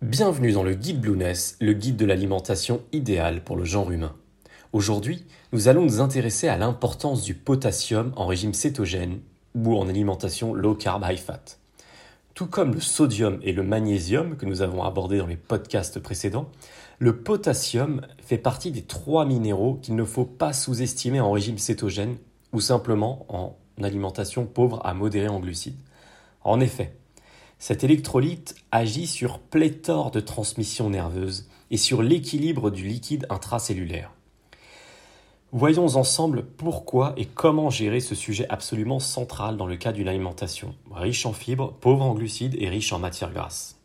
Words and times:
Bienvenue 0.00 0.52
dans 0.52 0.62
le 0.62 0.74
guide 0.74 1.00
Blueness, 1.00 1.56
le 1.60 1.72
guide 1.72 1.96
de 1.96 2.04
l'alimentation 2.04 2.82
idéale 2.92 3.42
pour 3.42 3.56
le 3.56 3.64
genre 3.64 3.90
humain. 3.90 4.14
Aujourd'hui, 4.72 5.26
nous 5.52 5.66
allons 5.66 5.82
nous 5.82 6.00
intéresser 6.00 6.46
à 6.46 6.56
l'importance 6.56 7.24
du 7.24 7.34
potassium 7.34 8.12
en 8.14 8.28
régime 8.28 8.54
cétogène 8.54 9.18
ou 9.56 9.76
en 9.76 9.88
alimentation 9.88 10.54
low 10.54 10.76
carb 10.76 11.04
high 11.04 11.18
fat. 11.18 11.58
Tout 12.34 12.46
comme 12.46 12.74
le 12.74 12.80
sodium 12.80 13.40
et 13.42 13.52
le 13.52 13.64
magnésium 13.64 14.36
que 14.36 14.46
nous 14.46 14.62
avons 14.62 14.84
abordés 14.84 15.18
dans 15.18 15.26
les 15.26 15.36
podcasts 15.36 15.98
précédents, 15.98 16.48
le 17.00 17.16
potassium 17.16 18.02
fait 18.22 18.38
partie 18.38 18.70
des 18.70 18.82
trois 18.82 19.26
minéraux 19.26 19.80
qu'il 19.82 19.96
ne 19.96 20.04
faut 20.04 20.24
pas 20.24 20.52
sous-estimer 20.52 21.18
en 21.18 21.32
régime 21.32 21.58
cétogène 21.58 22.18
ou 22.52 22.60
simplement 22.60 23.26
en 23.28 23.56
alimentation 23.82 24.46
pauvre 24.46 24.80
à 24.86 24.94
modérée 24.94 25.26
en 25.26 25.40
glucides. 25.40 25.80
En 26.44 26.60
effet, 26.60 26.94
cet 27.58 27.82
électrolyte 27.82 28.54
agit 28.70 29.06
sur 29.06 29.40
pléthore 29.40 30.10
de 30.10 30.20
transmissions 30.20 30.90
nerveuses 30.90 31.48
et 31.70 31.76
sur 31.76 32.02
l'équilibre 32.02 32.70
du 32.70 32.86
liquide 32.86 33.26
intracellulaire. 33.30 34.12
Voyons 35.50 35.96
ensemble 35.96 36.44
pourquoi 36.44 37.14
et 37.16 37.24
comment 37.24 37.70
gérer 37.70 38.00
ce 38.00 38.14
sujet 38.14 38.46
absolument 38.48 39.00
central 39.00 39.56
dans 39.56 39.66
le 39.66 39.76
cas 39.76 39.92
d'une 39.92 40.08
alimentation 40.08 40.74
riche 40.90 41.24
en 41.24 41.32
fibres, 41.32 41.72
pauvre 41.80 42.04
en 42.04 42.14
glucides 42.14 42.54
et 42.58 42.68
riche 42.68 42.92
en 42.92 42.98
matières 42.98 43.32
grasses. 43.32 43.76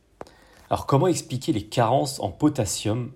Alors 0.69 0.85
comment 0.85 1.07
expliquer 1.07 1.53
les 1.53 1.63
carences 1.63 2.19
en 2.19 2.29
potassium 2.29 3.11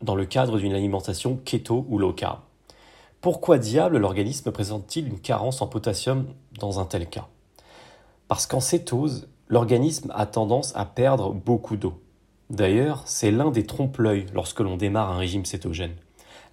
dans 0.00 0.14
le 0.14 0.24
cadre 0.24 0.58
d'une 0.58 0.72
alimentation 0.72 1.36
keto 1.44 1.86
ou 1.88 1.98
low 1.98 2.12
carb? 2.12 2.40
Pourquoi 3.20 3.58
diable 3.58 3.98
l'organisme 3.98 4.50
présente-t-il 4.50 5.06
une 5.06 5.20
carence 5.20 5.62
en 5.62 5.68
potassium 5.68 6.26
dans 6.58 6.80
un 6.80 6.86
tel 6.86 7.08
cas? 7.08 7.28
Parce 8.26 8.46
qu'en 8.46 8.60
cétose, 8.60 9.28
l'organisme 9.52 10.10
a 10.14 10.24
tendance 10.24 10.74
à 10.76 10.86
perdre 10.86 11.34
beaucoup 11.34 11.76
d'eau. 11.76 11.92
D'ailleurs, 12.48 13.02
c'est 13.04 13.30
l'un 13.30 13.50
des 13.50 13.66
trompe-l'œil 13.66 14.24
lorsque 14.32 14.60
l'on 14.60 14.78
démarre 14.78 15.10
un 15.10 15.18
régime 15.18 15.44
cétogène. 15.44 15.94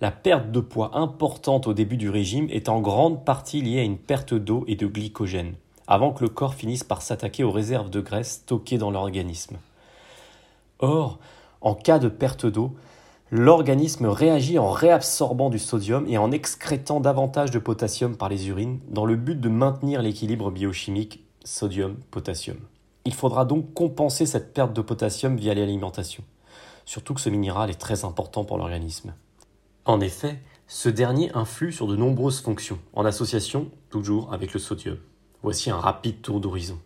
La 0.02 0.12
perte 0.12 0.52
de 0.52 0.60
poids 0.60 0.98
importante 0.98 1.66
au 1.66 1.74
début 1.74 1.96
du 1.96 2.10
régime 2.10 2.48
est 2.50 2.68
en 2.68 2.82
grande 2.82 3.24
partie 3.24 3.62
liée 3.62 3.80
à 3.80 3.84
une 3.84 3.98
perte 3.98 4.34
d'eau 4.34 4.66
et 4.68 4.76
de 4.76 4.86
glycogène, 4.86 5.54
avant 5.88 6.12
que 6.12 6.26
le 6.26 6.30
corps 6.30 6.56
finisse 6.56 6.84
par 6.84 7.02
s'attaquer 7.02 7.46
aux 7.46 7.52
réserves 7.52 7.90
de 7.90 8.02
graisse 8.02 8.42
stockées 8.42 8.78
dans 8.78 8.92
l'organisme. 8.92 9.60
Or, 10.80 11.20
en 11.62 11.76
cas 11.76 12.00
de 12.00 12.10
perte 12.10 12.48
d'eau, 12.48 12.76
l'organisme 13.32 14.08
réagit 14.08 14.60
en 14.60 14.72
réabsorbant 14.72 15.50
du 15.50 15.60
sodium 15.60 16.06
et 16.10 16.18
en 16.18 16.32
excrétant 16.32 17.00
davantage 17.00 17.52
de 17.52 17.60
potassium 17.60 18.18
par 18.18 18.28
les 18.28 18.50
urines 18.50 18.82
dans 18.90 19.06
le 19.06 19.16
but 19.16 19.40
de 19.40 19.48
maintenir 19.48 20.02
l'équilibre 20.02 20.52
biochimique 20.52 21.24
sodium-potassium. 21.46 22.58
Il 23.06 23.14
faudra 23.14 23.46
donc 23.46 23.74
compenser 23.74 24.26
cette 24.26 24.54
perte 24.54 24.74
de 24.74 24.82
potassium 24.82 25.38
via 25.38 25.54
l'alimentation, 25.54 26.24
surtout 26.86 27.14
que 27.14 27.22
ce 27.22 27.30
minéral 27.30 27.70
est 27.70 27.80
très 27.80 28.06
important 28.06 28.44
pour 28.44 28.58
l'organisme. 28.58 29.14
En 29.86 30.02
effet, 30.02 30.40
ce 30.68 30.90
dernier 30.90 31.32
influe 31.34 31.72
sur 31.72 31.88
de 31.88 31.96
nombreuses 31.96 32.42
fonctions, 32.42 32.80
en 32.94 33.06
association 33.06 33.72
toujours 33.90 34.32
avec 34.34 34.54
le 34.54 34.60
sodium. 34.60 34.98
Voici 35.42 35.72
un 35.72 35.80
rapide 35.80 36.22
tour 36.22 36.40
d'horizon. 36.40 36.78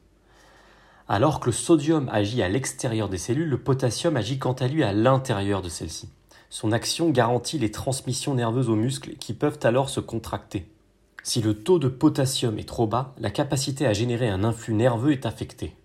Alors 1.09 1.39
que 1.39 1.47
le 1.47 1.51
sodium 1.51 2.07
agit 2.09 2.41
à 2.41 2.47
l'extérieur 2.47 3.09
des 3.09 3.17
cellules, 3.17 3.49
le 3.49 3.61
potassium 3.61 4.15
agit 4.15 4.39
quant 4.39 4.53
à 4.53 4.67
lui 4.67 4.83
à 4.83 4.93
l'intérieur 4.93 5.61
de 5.61 5.67
celles-ci. 5.67 6.07
Son 6.49 6.71
action 6.71 7.09
garantit 7.09 7.57
les 7.57 7.71
transmissions 7.71 8.35
nerveuses 8.35 8.69
aux 8.69 8.75
muscles 8.75 9.15
qui 9.15 9.33
peuvent 9.33 9.59
alors 9.63 9.89
se 9.89 9.99
contracter. 9.99 10.71
Si 11.23 11.41
le 11.41 11.53
taux 11.53 11.79
de 11.79 11.87
potassium 11.87 12.59
est 12.59 12.67
trop 12.67 12.85
bas, 12.85 13.15
la 13.17 13.31
capacité 13.31 13.85
à 13.87 13.93
générer 13.93 14.29
un 14.29 14.43
influx 14.43 14.75
nerveux 14.75 15.11
est 15.11 15.25
affectée. 15.25 15.75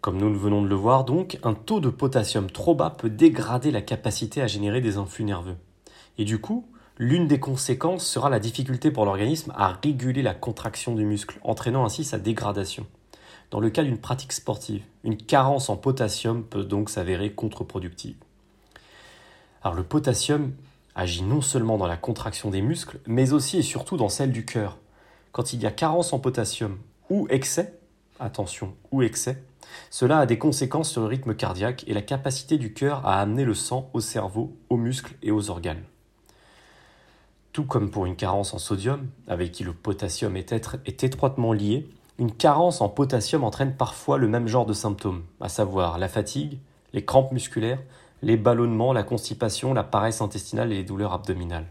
Comme 0.00 0.16
nous 0.16 0.34
venons 0.34 0.62
de 0.62 0.68
le 0.68 0.74
voir 0.74 1.04
donc, 1.04 1.38
un 1.42 1.52
taux 1.52 1.80
de 1.80 1.90
potassium 1.90 2.50
trop 2.50 2.74
bas 2.74 2.88
peut 2.88 3.10
dégrader 3.10 3.70
la 3.70 3.82
capacité 3.82 4.40
à 4.40 4.46
générer 4.46 4.80
des 4.80 4.96
influx 4.96 5.24
nerveux. 5.24 5.58
Et 6.16 6.24
du 6.24 6.40
coup, 6.40 6.66
l'une 6.96 7.28
des 7.28 7.38
conséquences 7.38 8.06
sera 8.06 8.30
la 8.30 8.40
difficulté 8.40 8.90
pour 8.90 9.04
l'organisme 9.04 9.52
à 9.56 9.78
réguler 9.82 10.22
la 10.22 10.32
contraction 10.32 10.94
du 10.94 11.04
muscle, 11.04 11.38
entraînant 11.42 11.84
ainsi 11.84 12.04
sa 12.04 12.18
dégradation. 12.18 12.86
Dans 13.50 13.60
le 13.60 13.68
cas 13.68 13.82
d'une 13.82 13.98
pratique 13.98 14.32
sportive, 14.32 14.84
une 15.04 15.18
carence 15.18 15.68
en 15.68 15.76
potassium 15.76 16.44
peut 16.44 16.64
donc 16.64 16.88
s'avérer 16.88 17.32
contre-productive. 17.32 18.16
Alors 19.62 19.74
le 19.74 19.82
potassium 19.82 20.54
agit 20.94 21.22
non 21.22 21.42
seulement 21.42 21.76
dans 21.76 21.86
la 21.86 21.98
contraction 21.98 22.48
des 22.48 22.62
muscles, 22.62 23.00
mais 23.06 23.34
aussi 23.34 23.58
et 23.58 23.62
surtout 23.62 23.98
dans 23.98 24.08
celle 24.08 24.32
du 24.32 24.46
cœur. 24.46 24.78
Quand 25.32 25.52
il 25.52 25.60
y 25.60 25.66
a 25.66 25.70
carence 25.70 26.14
en 26.14 26.18
potassium 26.20 26.78
ou 27.10 27.26
excès, 27.28 27.78
attention, 28.18 28.74
ou 28.92 29.02
excès, 29.02 29.42
cela 29.90 30.18
a 30.18 30.26
des 30.26 30.38
conséquences 30.38 30.90
sur 30.90 31.00
le 31.00 31.06
rythme 31.06 31.34
cardiaque 31.34 31.84
et 31.86 31.94
la 31.94 32.02
capacité 32.02 32.58
du 32.58 32.72
cœur 32.72 33.06
à 33.06 33.20
amener 33.20 33.44
le 33.44 33.54
sang 33.54 33.90
au 33.92 34.00
cerveau, 34.00 34.56
aux 34.68 34.76
muscles 34.76 35.14
et 35.22 35.30
aux 35.30 35.50
organes. 35.50 35.82
Tout 37.52 37.64
comme 37.64 37.90
pour 37.90 38.06
une 38.06 38.16
carence 38.16 38.54
en 38.54 38.58
sodium, 38.58 39.08
avec 39.26 39.50
qui 39.52 39.64
le 39.64 39.72
potassium 39.72 40.36
est, 40.36 40.52
étroitement 41.02 41.52
lié, 41.52 41.88
une 42.18 42.32
carence 42.32 42.80
en 42.80 42.88
potassium 42.88 43.44
entraîne 43.44 43.74
parfois 43.74 44.18
le 44.18 44.28
même 44.28 44.46
genre 44.46 44.66
de 44.66 44.72
symptômes, 44.72 45.24
à 45.40 45.48
savoir 45.48 45.98
la 45.98 46.08
fatigue, 46.08 46.58
les 46.92 47.04
crampes 47.04 47.32
musculaires, 47.32 47.80
les 48.22 48.36
ballonnements, 48.36 48.92
la 48.92 49.02
constipation, 49.02 49.74
la 49.74 49.82
paresse 49.82 50.20
intestinale 50.20 50.70
et 50.70 50.76
les 50.76 50.84
douleurs 50.84 51.12
abdominales. 51.12 51.66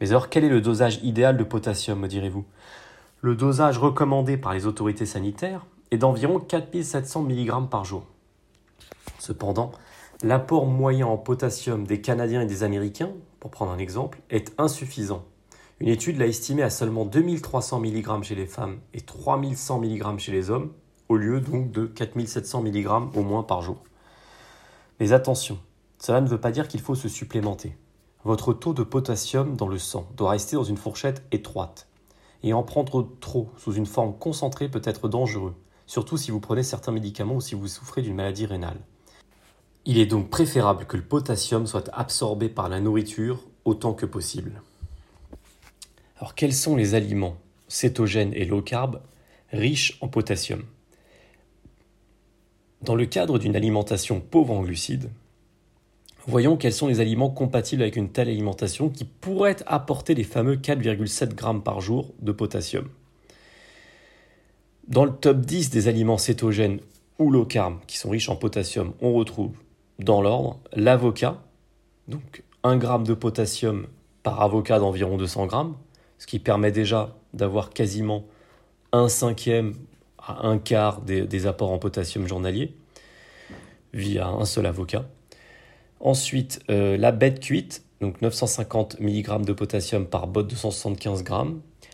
Mais 0.00 0.10
alors 0.10 0.28
quel 0.28 0.44
est 0.44 0.48
le 0.48 0.60
dosage 0.60 0.98
idéal 1.02 1.36
de 1.36 1.44
potassium, 1.44 2.00
me 2.00 2.08
direz-vous? 2.08 2.44
Le 3.20 3.36
dosage 3.36 3.78
recommandé 3.78 4.36
par 4.36 4.54
les 4.54 4.66
autorités 4.66 5.06
sanitaires 5.06 5.64
est 5.90 5.98
d'environ 5.98 6.40
4700 6.40 7.22
mg 7.22 7.68
par 7.68 7.84
jour. 7.84 8.04
Cependant, 9.18 9.72
l'apport 10.22 10.66
moyen 10.66 11.06
en 11.06 11.16
potassium 11.16 11.86
des 11.86 12.00
Canadiens 12.00 12.42
et 12.42 12.46
des 12.46 12.62
Américains, 12.62 13.12
pour 13.40 13.50
prendre 13.50 13.72
un 13.72 13.78
exemple, 13.78 14.20
est 14.30 14.52
insuffisant. 14.58 15.24
Une 15.80 15.88
étude 15.88 16.18
l'a 16.18 16.26
estimé 16.26 16.62
à 16.62 16.70
seulement 16.70 17.04
2300 17.04 17.80
mg 17.80 18.22
chez 18.22 18.34
les 18.34 18.46
femmes 18.46 18.78
et 18.92 19.00
3100 19.00 19.80
mg 19.80 20.18
chez 20.18 20.32
les 20.32 20.50
hommes, 20.50 20.72
au 21.08 21.16
lieu 21.16 21.40
donc 21.40 21.70
de 21.70 21.86
4700 21.86 22.62
mg 22.62 23.16
au 23.16 23.22
moins 23.22 23.42
par 23.42 23.62
jour. 23.62 23.82
Mais 25.00 25.12
attention, 25.12 25.58
cela 25.98 26.20
ne 26.20 26.28
veut 26.28 26.40
pas 26.40 26.52
dire 26.52 26.68
qu'il 26.68 26.80
faut 26.80 26.94
se 26.94 27.08
supplémenter. 27.08 27.76
Votre 28.24 28.52
taux 28.52 28.72
de 28.72 28.82
potassium 28.82 29.56
dans 29.56 29.68
le 29.68 29.78
sang 29.78 30.06
doit 30.16 30.30
rester 30.30 30.56
dans 30.56 30.64
une 30.64 30.76
fourchette 30.76 31.22
étroite. 31.32 31.88
Et 32.42 32.52
en 32.52 32.62
prendre 32.62 33.08
trop 33.20 33.50
sous 33.56 33.72
une 33.72 33.86
forme 33.86 34.16
concentrée 34.18 34.68
peut 34.68 34.82
être 34.84 35.08
dangereux, 35.08 35.54
surtout 35.86 36.16
si 36.16 36.30
vous 36.30 36.40
prenez 36.40 36.62
certains 36.62 36.92
médicaments 36.92 37.36
ou 37.36 37.40
si 37.40 37.54
vous 37.54 37.68
souffrez 37.68 38.02
d'une 38.02 38.14
maladie 38.14 38.46
rénale. 38.46 38.78
Il 39.86 39.98
est 39.98 40.06
donc 40.06 40.30
préférable 40.30 40.86
que 40.86 40.96
le 40.96 41.02
potassium 41.02 41.66
soit 41.66 41.90
absorbé 41.92 42.48
par 42.48 42.68
la 42.68 42.80
nourriture 42.80 43.40
autant 43.64 43.92
que 43.92 44.06
possible. 44.06 44.62
Alors 46.18 46.34
quels 46.34 46.54
sont 46.54 46.76
les 46.76 46.94
aliments 46.94 47.36
cétogènes 47.68 48.32
et 48.34 48.44
low 48.44 48.62
carb 48.62 49.00
riches 49.52 49.98
en 50.00 50.08
potassium? 50.08 50.62
Dans 52.80 52.94
le 52.94 53.06
cadre 53.06 53.38
d'une 53.38 53.56
alimentation 53.56 54.20
pauvre 54.20 54.54
en 54.54 54.62
glucides, 54.62 55.10
voyons 56.26 56.56
quels 56.56 56.72
sont 56.72 56.86
les 56.86 57.00
aliments 57.00 57.30
compatibles 57.30 57.82
avec 57.82 57.96
une 57.96 58.10
telle 58.10 58.28
alimentation 58.28 58.88
qui 58.88 59.04
pourraient 59.04 59.62
apporter 59.66 60.14
les 60.14 60.24
fameux 60.24 60.56
4,7 60.56 61.30
g 61.30 61.60
par 61.62 61.80
jour 61.80 62.14
de 62.20 62.32
potassium. 62.32 62.88
Dans 64.88 65.06
le 65.06 65.12
top 65.12 65.40
10 65.40 65.70
des 65.70 65.88
aliments 65.88 66.18
cétogènes 66.18 66.80
ou 67.18 67.30
low 67.30 67.46
carb 67.46 67.78
qui 67.86 67.96
sont 67.96 68.10
riches 68.10 68.28
en 68.28 68.36
potassium, 68.36 68.92
on 69.00 69.14
retrouve 69.14 69.52
dans 69.98 70.20
l'ordre 70.20 70.60
l'avocat, 70.74 71.42
donc 72.06 72.42
1 72.64 72.80
g 72.80 72.86
de 73.06 73.14
potassium 73.14 73.86
par 74.22 74.42
avocat 74.42 74.78
d'environ 74.78 75.16
200 75.16 75.48
g, 75.48 75.56
ce 76.18 76.26
qui 76.26 76.38
permet 76.38 76.70
déjà 76.70 77.16
d'avoir 77.32 77.70
quasiment 77.70 78.24
un 78.92 79.08
cinquième 79.08 79.74
à 80.18 80.46
un 80.46 80.58
quart 80.58 81.00
des, 81.00 81.46
apports 81.46 81.70
en 81.70 81.78
potassium 81.78 82.26
journaliers 82.26 82.74
via 83.94 84.28
un 84.28 84.44
seul 84.44 84.66
avocat. 84.66 85.06
Ensuite, 86.00 86.60
euh, 86.70 86.98
la 86.98 87.12
bête 87.12 87.40
cuite, 87.40 87.84
donc 88.02 88.20
950 88.20 89.00
mg 89.00 89.46
de 89.46 89.52
potassium 89.54 90.06
par 90.06 90.26
botte 90.26 90.48
de 90.48 90.54
175 90.54 91.24
g. 91.24 91.34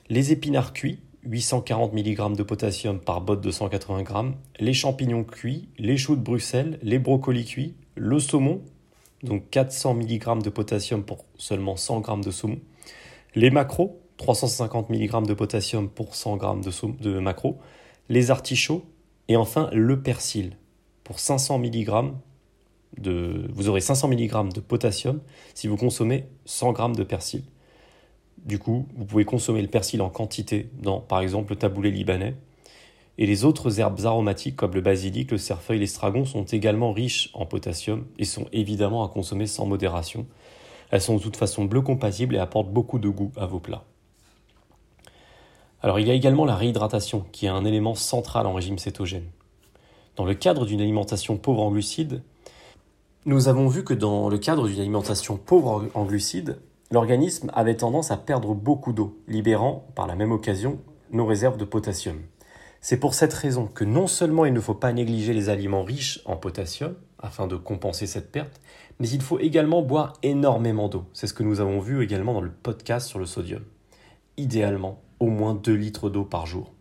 Les 0.08 0.32
épinards 0.32 0.72
cuits, 0.72 0.98
840 1.24 1.92
mg 1.92 2.36
de 2.36 2.42
potassium 2.42 2.98
par 2.98 3.20
botte 3.20 3.42
de 3.42 3.50
180 3.50 4.04
g, 4.04 4.36
les 4.58 4.72
champignons 4.72 5.24
cuits, 5.24 5.68
les 5.78 5.96
choux 5.96 6.16
de 6.16 6.22
Bruxelles, 6.22 6.78
les 6.82 6.98
brocolis 6.98 7.44
cuits, 7.44 7.74
le 7.94 8.18
saumon, 8.18 8.62
donc 9.22 9.50
400 9.50 9.94
mg 9.94 10.42
de 10.42 10.50
potassium 10.50 11.02
pour 11.04 11.26
seulement 11.36 11.76
100 11.76 12.04
g 12.04 12.12
de 12.24 12.30
saumon, 12.30 12.58
les 13.34 13.50
macros, 13.50 14.00
350 14.16 14.90
mg 14.90 15.26
de 15.26 15.34
potassium 15.34 15.88
pour 15.88 16.14
100 16.14 16.40
g 16.40 16.86
de, 17.00 17.18
macros, 17.18 17.58
les 18.08 18.30
artichauts 18.30 18.84
et 19.28 19.36
enfin 19.36 19.68
le 19.72 20.02
persil 20.02 20.56
pour 21.04 21.20
500 21.20 21.58
mg 21.58 22.12
de 22.98 23.48
vous 23.52 23.68
aurez 23.68 23.80
500 23.80 24.08
mg 24.08 24.52
de 24.52 24.60
potassium 24.60 25.20
si 25.54 25.68
vous 25.68 25.76
consommez 25.76 26.26
100 26.46 26.74
g 26.74 26.82
de 26.96 27.04
persil. 27.04 27.44
Du 28.44 28.58
coup, 28.58 28.86
vous 28.96 29.04
pouvez 29.04 29.24
consommer 29.24 29.62
le 29.62 29.68
persil 29.68 30.00
en 30.02 30.08
quantité 30.08 30.70
dans, 30.80 31.00
par 31.00 31.20
exemple, 31.20 31.52
le 31.52 31.56
taboulé 31.56 31.90
libanais. 31.90 32.34
Et 33.18 33.26
les 33.26 33.44
autres 33.44 33.80
herbes 33.80 34.00
aromatiques 34.04 34.56
comme 34.56 34.72
le 34.72 34.80
basilic, 34.80 35.30
le 35.30 35.38
cerfeuil, 35.38 35.78
l'estragon 35.78 36.24
sont 36.24 36.44
également 36.44 36.92
riches 36.92 37.30
en 37.34 37.44
potassium 37.44 38.06
et 38.18 38.24
sont 38.24 38.46
évidemment 38.52 39.04
à 39.04 39.08
consommer 39.08 39.46
sans 39.46 39.66
modération. 39.66 40.26
Elles 40.90 41.02
sont 41.02 41.16
de 41.16 41.22
toute 41.22 41.36
façon 41.36 41.66
bleu 41.66 41.82
compatibles 41.82 42.34
et 42.34 42.38
apportent 42.38 42.72
beaucoup 42.72 42.98
de 42.98 43.08
goût 43.08 43.30
à 43.36 43.44
vos 43.46 43.60
plats. 43.60 43.84
Alors 45.82 46.00
il 46.00 46.08
y 46.08 46.10
a 46.10 46.14
également 46.14 46.44
la 46.44 46.56
réhydratation 46.56 47.24
qui 47.32 47.46
est 47.46 47.50
un 47.50 47.64
élément 47.64 47.94
central 47.94 48.46
en 48.46 48.54
régime 48.54 48.78
cétogène. 48.78 49.28
Dans 50.16 50.24
le 50.24 50.34
cadre 50.34 50.66
d'une 50.66 50.80
alimentation 50.80 51.36
pauvre 51.36 51.62
en 51.62 51.70
glucides, 51.70 52.22
nous 53.26 53.48
avons 53.48 53.68
vu 53.68 53.84
que 53.84 53.94
dans 53.94 54.28
le 54.28 54.38
cadre 54.38 54.66
d'une 54.66 54.80
alimentation 54.80 55.36
pauvre 55.36 55.88
en 55.94 56.04
glucides, 56.04 56.58
l'organisme 56.90 57.50
avait 57.54 57.76
tendance 57.76 58.10
à 58.10 58.16
perdre 58.16 58.54
beaucoup 58.54 58.92
d'eau, 58.92 59.18
libérant 59.28 59.86
par 59.94 60.06
la 60.06 60.16
même 60.16 60.32
occasion 60.32 60.78
nos 61.10 61.26
réserves 61.26 61.56
de 61.56 61.64
potassium. 61.64 62.20
C'est 62.80 62.98
pour 62.98 63.14
cette 63.14 63.34
raison 63.34 63.66
que 63.66 63.84
non 63.84 64.06
seulement 64.06 64.46
il 64.46 64.52
ne 64.52 64.60
faut 64.60 64.74
pas 64.74 64.92
négliger 64.92 65.34
les 65.34 65.48
aliments 65.48 65.84
riches 65.84 66.20
en 66.24 66.36
potassium 66.36 66.94
afin 67.18 67.46
de 67.46 67.56
compenser 67.56 68.06
cette 68.06 68.32
perte, 68.32 68.60
mais 68.98 69.08
il 69.08 69.20
faut 69.20 69.38
également 69.38 69.82
boire 69.82 70.14
énormément 70.22 70.88
d'eau. 70.88 71.04
C'est 71.12 71.26
ce 71.26 71.34
que 71.34 71.42
nous 71.42 71.60
avons 71.60 71.80
vu 71.80 72.02
également 72.02 72.32
dans 72.32 72.40
le 72.40 72.50
podcast 72.50 73.06
sur 73.06 73.18
le 73.18 73.26
sodium. 73.26 73.62
Idéalement, 74.36 75.00
au 75.18 75.26
moins 75.26 75.54
2 75.54 75.74
litres 75.74 76.08
d'eau 76.08 76.24
par 76.24 76.46
jour. 76.46 76.72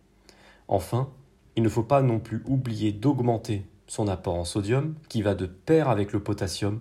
Enfin, 0.68 1.10
il 1.56 1.62
ne 1.62 1.68
faut 1.68 1.82
pas 1.82 2.00
non 2.00 2.18
plus 2.18 2.42
oublier 2.46 2.92
d'augmenter 2.92 3.66
son 3.86 4.08
apport 4.08 4.36
en 4.36 4.44
sodium, 4.44 4.94
qui 5.08 5.20
va 5.20 5.34
de 5.34 5.46
pair 5.46 5.88
avec 5.88 6.12
le 6.12 6.22
potassium, 6.22 6.80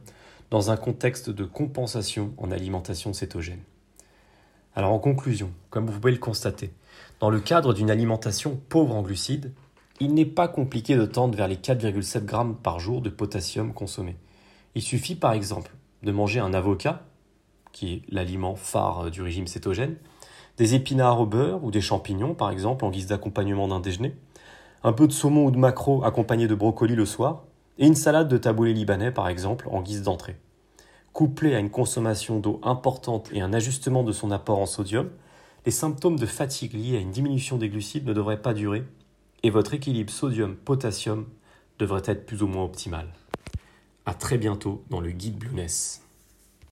dans 0.51 0.71
un 0.71 0.77
contexte 0.77 1.29
de 1.29 1.43
compensation 1.43 2.33
en 2.37 2.51
alimentation 2.51 3.13
cétogène. 3.13 3.61
Alors 4.75 4.91
en 4.91 4.99
conclusion, 4.99 5.51
comme 5.69 5.87
vous 5.87 5.99
pouvez 5.99 6.11
le 6.11 6.17
constater, 6.17 6.71
dans 7.19 7.29
le 7.29 7.39
cadre 7.39 7.73
d'une 7.73 7.91
alimentation 7.91 8.59
pauvre 8.69 8.95
en 8.95 9.01
glucides, 9.01 9.51
il 9.99 10.13
n'est 10.13 10.25
pas 10.25 10.47
compliqué 10.47 10.95
de 10.95 11.05
tendre 11.05 11.37
vers 11.37 11.47
les 11.47 11.57
4,7 11.57 12.23
grammes 12.23 12.55
par 12.55 12.79
jour 12.79 13.01
de 13.01 13.09
potassium 13.09 13.73
consommé. 13.73 14.15
Il 14.75 14.81
suffit 14.81 15.15
par 15.15 15.33
exemple 15.33 15.71
de 16.03 16.11
manger 16.11 16.39
un 16.39 16.53
avocat, 16.53 17.03
qui 17.71 17.93
est 17.93 18.01
l'aliment 18.09 18.55
phare 18.55 19.11
du 19.11 19.21
régime 19.21 19.47
cétogène, 19.47 19.97
des 20.57 20.75
épinards 20.75 21.21
au 21.21 21.25
beurre 21.25 21.63
ou 21.63 21.71
des 21.71 21.81
champignons 21.81 22.33
par 22.33 22.51
exemple 22.51 22.85
en 22.85 22.89
guise 22.89 23.07
d'accompagnement 23.07 23.67
d'un 23.67 23.79
déjeuner, 23.79 24.15
un 24.83 24.93
peu 24.93 25.07
de 25.07 25.11
saumon 25.11 25.45
ou 25.45 25.51
de 25.51 25.57
maquereau 25.57 26.03
accompagné 26.03 26.47
de 26.47 26.55
brocoli 26.55 26.95
le 26.95 27.05
soir, 27.05 27.43
et 27.79 27.87
une 27.87 27.95
salade 27.95 28.27
de 28.27 28.37
taboulé 28.37 28.73
libanais 28.73 29.11
par 29.11 29.27
exemple 29.27 29.67
en 29.71 29.81
guise 29.81 30.03
d'entrée. 30.03 30.35
Couplé 31.13 31.55
à 31.55 31.59
une 31.59 31.71
consommation 31.71 32.39
d'eau 32.39 32.59
importante 32.61 33.29
et 33.33 33.41
un 33.41 33.53
ajustement 33.53 34.03
de 34.03 34.11
son 34.11 34.29
apport 34.31 34.59
en 34.59 34.65
sodium, 34.67 35.09
les 35.65 35.71
symptômes 35.71 36.19
de 36.19 36.25
fatigue 36.25 36.73
liés 36.73 36.97
à 36.97 36.99
une 36.99 37.11
diminution 37.11 37.57
des 37.57 37.69
glucides 37.69 38.05
ne 38.05 38.13
devraient 38.13 38.41
pas 38.41 38.53
durer 38.53 38.83
et 39.43 39.49
votre 39.49 39.73
équilibre 39.73 40.11
sodium-potassium 40.11 41.25
devrait 41.79 42.03
être 42.05 42.25
plus 42.25 42.43
ou 42.43 42.47
moins 42.47 42.65
optimal. 42.65 43.07
A 44.05 44.13
très 44.13 44.37
bientôt 44.37 44.83
dans 44.89 44.99
le 44.99 45.11
guide 45.11 45.37
Blueness. 45.37 46.03